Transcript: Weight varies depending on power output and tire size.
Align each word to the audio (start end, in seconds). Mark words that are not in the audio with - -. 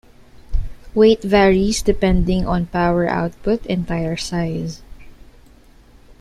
Weight 0.95 1.21
varies 1.21 1.83
depending 1.83 2.47
on 2.47 2.65
power 2.65 3.07
output 3.07 3.63
and 3.69 3.87
tire 3.87 4.17
size. 4.17 4.81